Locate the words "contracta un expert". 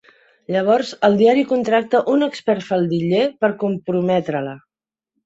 1.51-2.65